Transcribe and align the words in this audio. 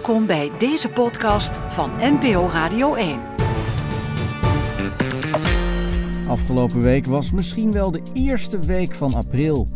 Welkom 0.00 0.26
bij 0.26 0.50
deze 0.58 0.88
podcast 0.88 1.58
van 1.68 1.90
NPO 2.00 2.48
Radio 2.52 2.94
1. 2.94 3.20
Afgelopen 6.28 6.80
week 6.80 7.06
was 7.06 7.30
misschien 7.30 7.72
wel 7.72 7.90
de 7.90 8.02
eerste 8.12 8.58
week 8.58 8.94
van 8.94 9.14
april. 9.14 9.68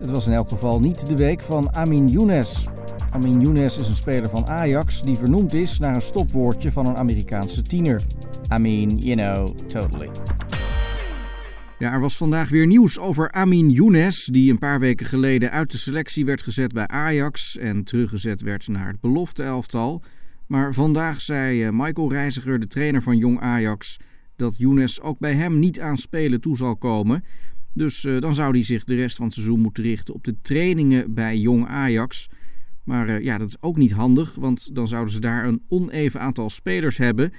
Het 0.00 0.10
was 0.10 0.26
in 0.26 0.32
elk 0.32 0.48
geval 0.48 0.80
niet 0.80 1.06
de 1.06 1.16
week 1.16 1.40
van 1.40 1.74
Amin 1.74 2.08
Younes. 2.08 2.66
Amin 3.10 3.40
Younes 3.40 3.78
is 3.78 3.88
een 3.88 3.94
speler 3.94 4.30
van 4.30 4.46
Ajax 4.46 5.02
die 5.02 5.16
vernoemd 5.16 5.54
is 5.54 5.78
naar 5.78 5.94
een 5.94 6.02
stopwoordje 6.02 6.72
van 6.72 6.86
een 6.86 6.96
Amerikaanse 6.96 7.62
tiener. 7.62 8.02
I 8.56 8.58
mean, 8.58 8.98
you 8.98 9.16
know, 9.16 9.46
totally. 9.68 10.10
Ja, 11.80 11.92
er 11.92 12.00
was 12.00 12.16
vandaag 12.16 12.48
weer 12.48 12.66
nieuws 12.66 12.98
over 12.98 13.30
Amin 13.30 13.70
Younes, 13.70 14.24
die 14.24 14.50
een 14.50 14.58
paar 14.58 14.80
weken 14.80 15.06
geleden 15.06 15.50
uit 15.50 15.70
de 15.70 15.78
selectie 15.78 16.24
werd 16.24 16.42
gezet 16.42 16.72
bij 16.72 16.86
Ajax 16.86 17.56
en 17.56 17.84
teruggezet 17.84 18.40
werd 18.40 18.68
naar 18.68 18.88
het 18.88 19.00
belofte 19.00 19.42
elftal. 19.42 20.02
Maar 20.46 20.74
vandaag 20.74 21.20
zei 21.20 21.64
eh, 21.64 21.70
Michael 21.72 22.12
Reiziger, 22.12 22.60
de 22.60 22.66
trainer 22.66 23.02
van 23.02 23.16
Jong 23.16 23.40
Ajax, 23.40 23.96
dat 24.36 24.56
Younes 24.56 25.00
ook 25.00 25.18
bij 25.18 25.34
hem 25.34 25.58
niet 25.58 25.80
aan 25.80 25.98
spelen 25.98 26.40
toe 26.40 26.56
zal 26.56 26.76
komen. 26.76 27.24
Dus 27.72 28.04
uh, 28.04 28.20
dan 28.20 28.34
zou 28.34 28.52
hij 28.52 28.64
zich 28.64 28.84
de 28.84 28.94
rest 28.94 29.16
van 29.16 29.24
het 29.24 29.34
seizoen 29.34 29.60
moeten 29.60 29.84
richten 29.84 30.14
op 30.14 30.24
de 30.24 30.36
trainingen 30.42 31.14
bij 31.14 31.38
Jong 31.38 31.66
Ajax. 31.66 32.28
Maar 32.84 33.08
uh, 33.08 33.20
ja, 33.20 33.38
dat 33.38 33.48
is 33.48 33.62
ook 33.62 33.76
niet 33.76 33.92
handig, 33.92 34.34
want 34.34 34.74
dan 34.74 34.88
zouden 34.88 35.12
ze 35.12 35.20
daar 35.20 35.44
een 35.44 35.62
oneven 35.68 36.20
aantal 36.20 36.50
spelers 36.50 36.96
hebben. 36.96 37.32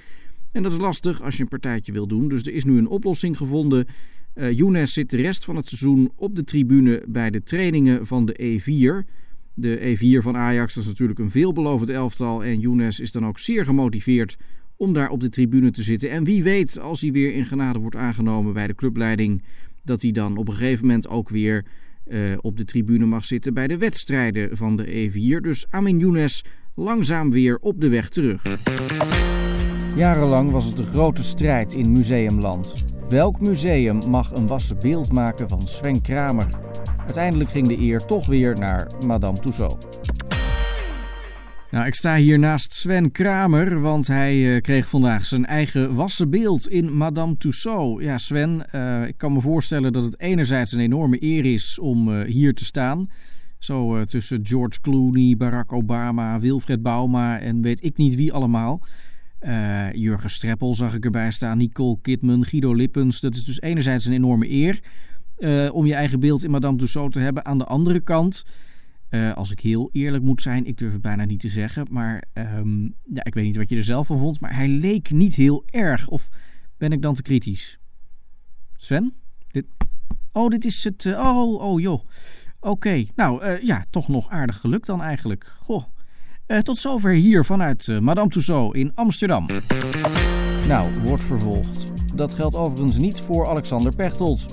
En 0.52 0.62
dat 0.62 0.72
is 0.72 0.78
lastig 0.78 1.22
als 1.22 1.36
je 1.36 1.42
een 1.42 1.48
partijtje 1.48 1.92
wil 1.92 2.06
doen. 2.06 2.28
Dus 2.28 2.42
er 2.42 2.54
is 2.54 2.64
nu 2.64 2.78
een 2.78 2.88
oplossing 2.88 3.36
gevonden. 3.36 3.86
Uh, 4.34 4.52
Younes 4.52 4.92
zit 4.92 5.10
de 5.10 5.16
rest 5.16 5.44
van 5.44 5.56
het 5.56 5.68
seizoen 5.68 6.12
op 6.16 6.36
de 6.36 6.44
tribune 6.44 7.04
bij 7.08 7.30
de 7.30 7.42
trainingen 7.42 8.06
van 8.06 8.24
de 8.26 8.60
E4. 8.60 9.08
De 9.54 9.96
E4 9.96 10.22
van 10.22 10.36
Ajax 10.36 10.76
is 10.76 10.86
natuurlijk 10.86 11.18
een 11.18 11.30
veelbelovend 11.30 11.90
elftal. 11.90 12.44
En 12.44 12.60
Younes 12.60 13.00
is 13.00 13.12
dan 13.12 13.26
ook 13.26 13.38
zeer 13.38 13.64
gemotiveerd 13.64 14.36
om 14.76 14.92
daar 14.92 15.08
op 15.08 15.20
de 15.20 15.28
tribune 15.28 15.70
te 15.70 15.82
zitten. 15.82 16.10
En 16.10 16.24
wie 16.24 16.42
weet, 16.42 16.78
als 16.78 17.00
hij 17.00 17.12
weer 17.12 17.34
in 17.34 17.44
genade 17.44 17.78
wordt 17.78 17.96
aangenomen 17.96 18.52
bij 18.52 18.66
de 18.66 18.74
clubleiding, 18.74 19.42
dat 19.84 20.02
hij 20.02 20.10
dan 20.10 20.36
op 20.36 20.48
een 20.48 20.54
gegeven 20.54 20.86
moment 20.86 21.08
ook 21.08 21.28
weer 21.28 21.64
uh, 22.06 22.36
op 22.40 22.56
de 22.56 22.64
tribune 22.64 23.06
mag 23.06 23.24
zitten 23.24 23.54
bij 23.54 23.66
de 23.66 23.78
wedstrijden 23.78 24.56
van 24.56 24.76
de 24.76 25.10
E4. 25.10 25.40
Dus 25.40 25.66
Amin 25.70 25.98
Younes 25.98 26.44
langzaam 26.74 27.30
weer 27.30 27.58
op 27.58 27.80
de 27.80 27.88
weg 27.88 28.08
terug. 28.08 28.42
Jarenlang 29.96 30.50
was 30.50 30.64
het 30.64 30.76
de 30.76 30.82
grote 30.82 31.22
strijd 31.22 31.72
in 31.72 31.92
museumland. 31.92 32.84
Welk 33.12 33.40
museum 33.40 34.10
mag 34.10 34.30
een 34.30 34.46
wassen 34.46 34.78
beeld 34.80 35.12
maken 35.12 35.48
van 35.48 35.68
Sven 35.68 36.02
Kramer? 36.02 36.48
Uiteindelijk 37.04 37.50
ging 37.50 37.68
de 37.68 37.78
eer 37.78 38.04
toch 38.04 38.26
weer 38.26 38.58
naar 38.58 38.90
Madame 39.06 39.38
Tussauds. 39.38 39.86
Nou, 41.70 41.86
ik 41.86 41.94
sta 41.94 42.16
hier 42.16 42.38
naast 42.38 42.72
Sven 42.72 43.10
Kramer, 43.10 43.80
want 43.80 44.06
hij 44.06 44.36
uh, 44.36 44.60
kreeg 44.60 44.86
vandaag 44.86 45.24
zijn 45.24 45.46
eigen 45.46 45.94
wassen 45.94 46.30
beeld 46.30 46.68
in 46.68 46.96
Madame 46.96 47.36
Tussauds. 47.36 48.02
Ja, 48.04 48.18
Sven, 48.18 48.66
uh, 48.74 49.06
ik 49.06 49.16
kan 49.16 49.32
me 49.32 49.40
voorstellen 49.40 49.92
dat 49.92 50.04
het 50.04 50.20
enerzijds 50.20 50.72
een 50.72 50.80
enorme 50.80 51.22
eer 51.22 51.52
is 51.52 51.78
om 51.78 52.08
uh, 52.08 52.26
hier 52.26 52.54
te 52.54 52.64
staan. 52.64 53.10
Zo 53.58 54.04
tussen 54.04 54.40
George 54.42 54.80
Clooney, 54.80 55.36
Barack 55.36 55.72
Obama, 55.72 56.40
Wilfred 56.40 56.82
Bauma 56.82 57.38
en 57.38 57.62
weet 57.62 57.84
ik 57.84 57.96
niet 57.96 58.14
wie 58.14 58.32
allemaal. 58.32 58.80
Uh, 59.44 59.92
Jurgen 59.92 60.30
Streppel 60.30 60.74
zag 60.74 60.94
ik 60.94 61.04
erbij 61.04 61.30
staan, 61.30 61.58
Nicole 61.58 61.98
Kidman, 62.02 62.44
Guido 62.44 62.74
Lippens. 62.74 63.20
Dat 63.20 63.34
is 63.34 63.44
dus 63.44 63.60
enerzijds 63.60 64.04
een 64.04 64.12
enorme 64.12 64.50
eer 64.50 64.80
uh, 65.42 65.74
om 65.74 65.86
je 65.86 65.94
eigen 65.94 66.20
beeld 66.20 66.44
in 66.44 66.50
Madame 66.50 66.76
Tussauds 66.76 67.12
te 67.12 67.20
hebben. 67.20 67.44
Aan 67.44 67.58
de 67.58 67.64
andere 67.64 68.00
kant, 68.00 68.44
uh, 69.10 69.32
als 69.32 69.50
ik 69.50 69.60
heel 69.60 69.88
eerlijk 69.92 70.24
moet 70.24 70.42
zijn, 70.42 70.66
ik 70.66 70.78
durf 70.78 70.92
het 70.92 71.00
bijna 71.00 71.24
niet 71.24 71.40
te 71.40 71.48
zeggen, 71.48 71.86
maar 71.90 72.24
um, 72.34 72.94
ja, 73.12 73.24
ik 73.24 73.34
weet 73.34 73.44
niet 73.44 73.56
wat 73.56 73.68
je 73.68 73.76
er 73.76 73.84
zelf 73.84 74.06
van 74.06 74.18
vond, 74.18 74.40
maar 74.40 74.54
hij 74.54 74.68
leek 74.68 75.10
niet 75.10 75.34
heel 75.34 75.62
erg. 75.66 76.08
Of 76.08 76.28
ben 76.76 76.92
ik 76.92 77.02
dan 77.02 77.14
te 77.14 77.22
kritisch? 77.22 77.78
Sven? 78.76 79.14
Dit... 79.48 79.66
Oh, 80.32 80.48
dit 80.48 80.64
is 80.64 80.84
het. 80.84 81.06
oh, 81.06 81.60
oh 81.60 81.80
joh. 81.80 82.06
Oké, 82.60 83.04
nou 83.14 83.58
ja, 83.64 83.84
toch 83.90 84.08
nog 84.08 84.28
aardig 84.28 84.56
geluk 84.60 84.86
dan 84.86 85.02
eigenlijk. 85.02 85.56
Goh. 85.60 85.84
Uh, 86.52 86.58
tot 86.58 86.78
zover 86.78 87.12
hier 87.12 87.44
vanuit 87.44 87.86
uh, 87.86 87.98
Madame 87.98 88.28
Tussauds 88.28 88.78
in 88.78 88.92
Amsterdam. 88.94 89.46
Nou, 90.66 90.90
wordt 91.04 91.24
vervolgd. 91.24 91.92
Dat 92.14 92.34
geldt 92.34 92.56
overigens 92.56 92.98
niet 92.98 93.20
voor 93.20 93.48
Alexander 93.48 93.94
Pechtold. 93.94 94.46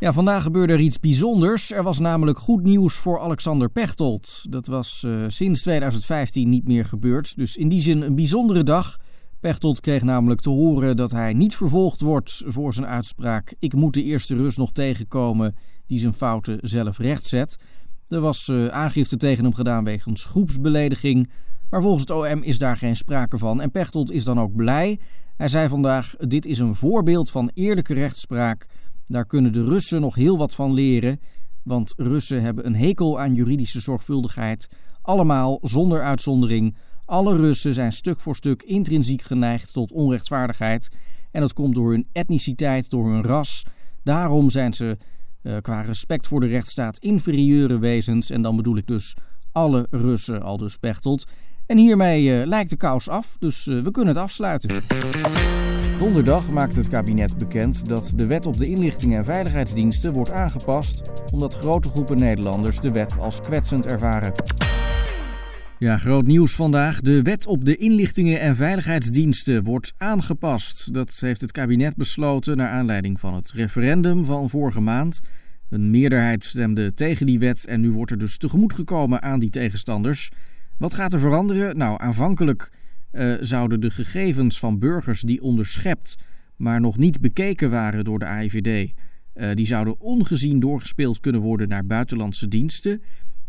Ja, 0.00 0.12
vandaag 0.12 0.42
gebeurde 0.42 0.72
er 0.72 0.80
iets 0.80 1.00
bijzonders. 1.00 1.72
Er 1.72 1.82
was 1.82 1.98
namelijk 1.98 2.38
goed 2.38 2.62
nieuws 2.62 2.94
voor 2.94 3.20
Alexander 3.20 3.70
Pechtold. 3.70 4.46
Dat 4.50 4.66
was 4.66 5.02
uh, 5.06 5.24
sinds 5.28 5.62
2015 5.62 6.48
niet 6.48 6.66
meer 6.66 6.84
gebeurd. 6.84 7.36
Dus 7.36 7.56
in 7.56 7.68
die 7.68 7.80
zin 7.80 8.02
een 8.02 8.14
bijzondere 8.14 8.62
dag. 8.62 8.96
Pechtold 9.40 9.80
kreeg 9.80 10.02
namelijk 10.02 10.40
te 10.40 10.50
horen 10.50 10.96
dat 10.96 11.10
hij 11.10 11.32
niet 11.32 11.56
vervolgd 11.56 12.00
wordt 12.00 12.42
voor 12.46 12.74
zijn 12.74 12.86
uitspraak: 12.86 13.54
Ik 13.58 13.74
moet 13.74 13.94
de 13.94 14.02
eerste 14.02 14.36
Rus 14.36 14.56
nog 14.56 14.72
tegenkomen 14.72 15.56
die 15.86 15.98
zijn 15.98 16.14
fouten 16.14 16.58
zelf 16.62 16.98
rechtzet. 16.98 17.56
Er 18.08 18.20
was 18.20 18.48
uh, 18.48 18.66
aangifte 18.66 19.16
tegen 19.16 19.44
hem 19.44 19.54
gedaan 19.54 19.84
wegens 19.84 20.24
groepsbelediging. 20.24 21.30
Maar 21.70 21.82
volgens 21.82 22.02
het 22.02 22.10
OM 22.10 22.42
is 22.42 22.58
daar 22.58 22.76
geen 22.76 22.96
sprake 22.96 23.38
van. 23.38 23.60
En 23.60 23.70
Pechtold 23.70 24.10
is 24.10 24.24
dan 24.24 24.40
ook 24.40 24.56
blij. 24.56 24.98
Hij 25.36 25.48
zei 25.48 25.68
vandaag: 25.68 26.14
Dit 26.16 26.46
is 26.46 26.58
een 26.58 26.74
voorbeeld 26.74 27.30
van 27.30 27.50
eerlijke 27.54 27.94
rechtspraak. 27.94 28.66
Daar 29.06 29.26
kunnen 29.26 29.52
de 29.52 29.64
Russen 29.64 30.00
nog 30.00 30.14
heel 30.14 30.38
wat 30.38 30.54
van 30.54 30.72
leren. 30.72 31.20
Want 31.62 31.92
Russen 31.96 32.42
hebben 32.42 32.66
een 32.66 32.76
hekel 32.76 33.20
aan 33.20 33.34
juridische 33.34 33.80
zorgvuldigheid. 33.80 34.68
Allemaal 35.02 35.58
zonder 35.62 36.02
uitzondering. 36.02 36.76
Alle 37.04 37.36
Russen 37.36 37.74
zijn 37.74 37.92
stuk 37.92 38.20
voor 38.20 38.36
stuk 38.36 38.62
intrinsiek 38.62 39.22
geneigd 39.22 39.72
tot 39.72 39.92
onrechtvaardigheid. 39.92 40.96
En 41.30 41.40
dat 41.40 41.52
komt 41.52 41.74
door 41.74 41.90
hun 41.90 42.08
etniciteit, 42.12 42.90
door 42.90 43.10
hun 43.10 43.22
ras. 43.22 43.64
Daarom 44.02 44.50
zijn 44.50 44.74
ze 44.74 44.98
uh, 45.44 45.56
qua 45.60 45.80
respect 45.80 46.26
voor 46.26 46.40
de 46.40 46.46
rechtsstaat 46.46 46.98
inferieure 46.98 47.78
wezens. 47.78 48.30
En 48.30 48.42
dan 48.42 48.56
bedoel 48.56 48.76
ik 48.76 48.86
dus 48.86 49.14
alle 49.52 49.86
Russen, 49.90 50.42
al 50.42 50.56
dus 50.56 50.76
Pechtold. 50.76 51.26
En 51.66 51.78
hiermee 51.78 52.40
uh, 52.40 52.46
lijkt 52.46 52.70
de 52.70 52.76
kous 52.76 53.08
af, 53.08 53.36
dus 53.38 53.66
uh, 53.66 53.82
we 53.82 53.90
kunnen 53.90 54.14
het 54.14 54.22
afsluiten. 54.22 54.82
Donderdag 55.98 56.50
maakt 56.50 56.76
het 56.76 56.88
kabinet 56.88 57.38
bekend 57.38 57.88
dat 57.88 58.12
de 58.16 58.26
wet 58.26 58.46
op 58.46 58.58
de 58.58 58.66
inlichtingen 58.66 59.18
en 59.18 59.24
veiligheidsdiensten 59.24 60.12
wordt 60.12 60.30
aangepast 60.30 61.02
omdat 61.32 61.54
grote 61.54 61.88
groepen 61.88 62.16
Nederlanders 62.16 62.80
de 62.80 62.90
wet 62.90 63.18
als 63.18 63.40
kwetsend 63.40 63.86
ervaren. 63.86 64.32
Ja, 65.84 65.96
groot 65.98 66.26
nieuws 66.26 66.54
vandaag. 66.54 67.00
De 67.00 67.22
wet 67.22 67.46
op 67.46 67.64
de 67.64 67.76
inlichtingen 67.76 68.40
en 68.40 68.56
veiligheidsdiensten 68.56 69.62
wordt 69.62 69.92
aangepast. 69.96 70.94
Dat 70.94 71.18
heeft 71.20 71.40
het 71.40 71.52
kabinet 71.52 71.96
besloten 71.96 72.56
naar 72.56 72.68
aanleiding 72.68 73.20
van 73.20 73.34
het 73.34 73.52
referendum 73.52 74.24
van 74.24 74.50
vorige 74.50 74.80
maand. 74.80 75.20
Een 75.70 75.90
meerderheid 75.90 76.44
stemde 76.44 76.94
tegen 76.94 77.26
die 77.26 77.38
wet 77.38 77.66
en 77.66 77.80
nu 77.80 77.90
wordt 77.90 78.10
er 78.10 78.18
dus 78.18 78.36
tegemoet 78.36 78.72
gekomen 78.72 79.22
aan 79.22 79.40
die 79.40 79.50
tegenstanders. 79.50 80.30
Wat 80.78 80.94
gaat 80.94 81.12
er 81.12 81.20
veranderen? 81.20 81.76
Nou, 81.76 82.00
aanvankelijk 82.00 82.72
uh, 83.12 83.34
zouden 83.40 83.80
de 83.80 83.90
gegevens 83.90 84.58
van 84.58 84.78
burgers 84.78 85.20
die 85.20 85.42
onderschept, 85.42 86.16
maar 86.56 86.80
nog 86.80 86.98
niet 86.98 87.20
bekeken 87.20 87.70
waren 87.70 88.04
door 88.04 88.18
de 88.18 88.26
AIVD, 88.26 88.92
uh, 89.34 89.54
die 89.54 89.66
zouden 89.66 90.00
ongezien 90.00 90.60
doorgespeeld 90.60 91.20
kunnen 91.20 91.40
worden 91.40 91.68
naar 91.68 91.86
buitenlandse 91.86 92.48
diensten. 92.48 93.02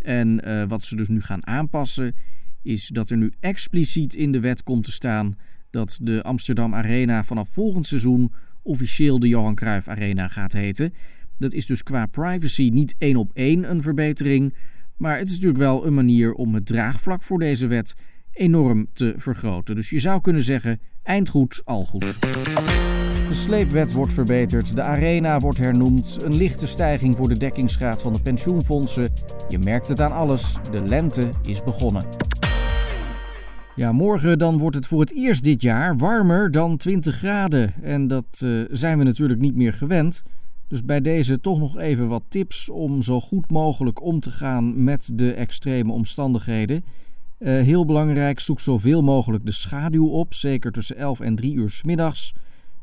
En 0.06 0.48
uh, 0.48 0.64
wat 0.68 0.84
ze 0.84 0.96
dus 0.96 1.08
nu 1.08 1.22
gaan 1.22 1.48
aanpassen, 1.48 2.16
is 2.62 2.88
dat 2.88 3.10
er 3.10 3.18
nu 3.18 3.32
expliciet 3.40 4.16
in 4.16 4.32
de 4.32 4.40
wet 4.40 4.64
komt 4.64 4.84
te 4.84 4.92
staan 4.92 5.36
dat 5.70 5.98
de 6.02 6.24
Amsterdam 6.24 6.74
Arena 6.74 7.24
vanaf 7.24 7.50
volgend 7.50 7.86
seizoen 7.86 8.34
officieel 8.62 9.20
de 9.20 9.28
Johan 9.28 9.56
Cruijff 9.56 9.88
Arena 9.88 10.28
gaat 10.28 10.54
heten. 10.54 10.94
Dat 11.38 11.54
is 11.54 11.66
dus 11.66 11.84
qua 11.84 12.06
privacy 12.06 12.70
niet 12.74 12.96
één 12.98 13.16
op 13.16 13.32
één 13.34 13.70
een 13.72 13.82
verbetering, 13.82 14.54
maar 14.98 15.18
het 15.18 15.28
is 15.28 15.34
natuurlijk 15.34 15.60
wel 15.60 15.86
een 15.86 15.94
manier 15.94 16.34
om 16.34 16.54
het 16.54 16.66
draagvlak 16.66 17.24
voor 17.24 17.40
deze 17.40 17.68
wet 17.68 17.96
enorm 18.32 18.88
te 18.94 19.14
vergroten. 19.18 19.76
Dus 19.76 19.90
je 19.90 20.00
zou 20.00 20.22
kunnen 20.22 20.44
zeggen: 20.44 20.80
eindgoed, 21.04 21.62
al 21.64 21.86
goed. 21.86 22.16
De 23.28 23.34
sleepwet 23.34 23.94
wordt 23.94 24.14
verbeterd, 24.14 24.76
de 24.76 24.82
arena 24.82 25.40
wordt 25.40 25.58
hernoemd, 25.58 26.18
een 26.22 26.36
lichte 26.36 26.68
stijging 26.68 27.16
voor 27.16 27.30
de 27.30 27.38
dekkingsgraad 27.38 28.02
van 28.02 28.14
de 28.14 28.22
pensioenfondsen. 28.22 29.14
Je 29.50 29.60
merkt 29.60 29.88
het 29.88 30.02
aan 30.02 30.12
alles, 30.12 30.56
de 30.72 30.82
lente 30.82 31.30
is 31.44 31.64
begonnen. 31.64 32.06
Ja, 33.76 33.92
morgen 33.92 34.38
dan 34.38 34.58
wordt 34.58 34.76
het 34.76 34.88
voor 34.88 35.00
het 35.00 35.14
eerst 35.14 35.44
dit 35.44 35.62
jaar 35.62 35.98
warmer 35.98 36.52
dan 36.52 36.78
20 36.78 37.16
graden. 37.16 37.74
En 37.82 38.08
dat 38.08 38.42
uh, 38.44 38.66
zijn 38.72 38.98
we 38.98 39.04
natuurlijk 39.04 39.40
niet 39.40 39.56
meer 39.56 39.74
gewend. 39.74 40.24
Dus 40.68 40.84
bij 40.84 41.02
deze 41.02 41.42
toch 41.42 41.60
nog 41.60 41.78
even 41.78 42.08
wat 42.08 42.24
tips 42.30 42.70
om 42.70 43.02
zo 43.02 43.20
goed 43.20 43.50
mogelijk 43.50 44.02
om 44.02 44.20
te 44.20 44.32
gaan 44.32 44.84
met 44.84 45.10
de 45.14 45.34
extreme 45.34 45.92
omstandigheden. 45.92 46.84
Uh, 47.40 47.62
heel 47.62 47.86
belangrijk, 47.86 48.40
zoek 48.40 48.60
zoveel 48.60 49.02
mogelijk 49.02 49.46
de 49.46 49.52
schaduw 49.52 50.08
op, 50.08 50.34
zeker 50.34 50.72
tussen 50.72 50.98
11 50.98 51.20
en 51.20 51.36
3 51.36 51.56
uur 51.56 51.70
s 51.70 51.84
middags. 51.84 52.34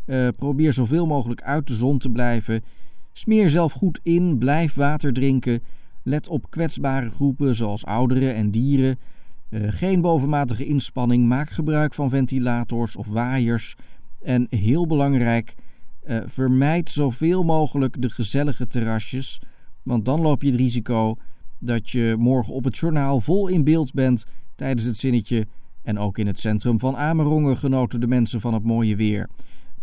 Uh, 0.07 0.29
probeer 0.37 0.73
zoveel 0.73 1.07
mogelijk 1.07 1.43
uit 1.43 1.67
de 1.67 1.75
zon 1.75 1.99
te 1.99 2.09
blijven. 2.09 2.63
Smeer 3.13 3.51
zelf 3.51 3.73
goed 3.73 4.01
in, 4.03 4.39
blijf 4.39 4.75
water 4.75 5.13
drinken. 5.13 5.63
Let 6.03 6.29
op 6.29 6.51
kwetsbare 6.51 7.11
groepen 7.11 7.55
zoals 7.55 7.85
ouderen 7.85 8.35
en 8.35 8.51
dieren. 8.51 8.99
Uh, 9.51 9.67
geen 9.67 10.01
bovenmatige 10.01 10.65
inspanning, 10.65 11.27
maak 11.29 11.51
gebruik 11.51 11.95
van 11.95 12.09
ventilators 12.09 12.97
of 12.97 13.09
waaiers. 13.09 13.77
En 14.23 14.47
heel 14.51 14.87
belangrijk, 14.87 15.55
uh, 16.07 16.21
vermijd 16.25 16.91
zoveel 16.91 17.43
mogelijk 17.43 18.03
de 18.03 18.11
gezellige 18.11 18.67
terrasjes, 18.67 19.41
want 19.83 20.05
dan 20.05 20.21
loop 20.21 20.43
je 20.43 20.51
het 20.51 20.61
risico 20.61 21.17
dat 21.59 21.91
je 21.91 22.17
morgen 22.19 22.55
op 22.55 22.65
het 22.65 22.79
journaal 22.79 23.21
vol 23.21 23.49
in 23.49 23.65
beeld 23.65 23.93
bent 23.93 24.27
tijdens 24.55 24.85
het 24.85 24.97
zinnetje. 24.97 25.47
En 25.83 25.99
ook 25.99 26.19
in 26.19 26.27
het 26.27 26.39
centrum 26.39 26.79
van 26.79 26.97
Amerongen 26.97 27.57
genoten 27.57 28.01
de 28.01 28.07
mensen 28.07 28.41
van 28.41 28.55
het 28.55 28.63
mooie 28.63 28.97
weer. 28.97 29.29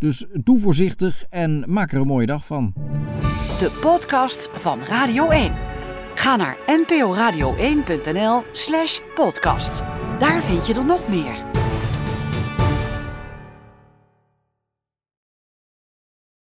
Dus 0.00 0.24
doe 0.32 0.58
voorzichtig 0.58 1.24
en 1.28 1.64
maak 1.66 1.92
er 1.92 2.00
een 2.00 2.06
mooie 2.06 2.26
dag 2.26 2.46
van. 2.46 2.72
De 3.58 3.78
podcast 3.80 4.48
van 4.54 4.84
Radio 4.84 5.28
1. 5.28 5.52
Ga 6.14 6.36
naar 6.36 6.56
nporadio1.nl/slash 6.66 9.00
podcast. 9.14 9.82
Daar 10.18 10.42
vind 10.42 10.66
je 10.66 10.74
er 10.74 10.84
nog 10.84 11.08
meer. 11.08 11.49